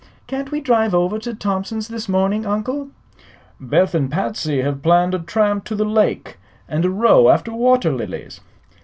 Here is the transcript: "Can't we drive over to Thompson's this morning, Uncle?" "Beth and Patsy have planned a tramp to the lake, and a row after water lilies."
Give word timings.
"Can't 0.25 0.49
we 0.49 0.61
drive 0.61 0.95
over 0.95 1.19
to 1.19 1.35
Thompson's 1.35 1.87
this 1.87 2.09
morning, 2.09 2.43
Uncle?" 2.43 2.89
"Beth 3.59 3.93
and 3.93 4.09
Patsy 4.09 4.63
have 4.63 4.81
planned 4.81 5.13
a 5.13 5.19
tramp 5.19 5.63
to 5.65 5.75
the 5.75 5.85
lake, 5.85 6.39
and 6.67 6.83
a 6.83 6.89
row 6.89 7.29
after 7.29 7.53
water 7.53 7.91
lilies." 7.93 8.39